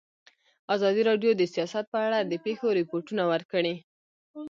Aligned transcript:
ازادي 0.75 1.01
راډیو 1.09 1.31
د 1.37 1.43
سیاست 1.53 1.85
په 1.93 1.97
اړه 2.05 2.19
د 2.31 2.33
پېښو 2.45 2.67
رپوټونه 2.79 3.23
ورکړي. 3.31 3.75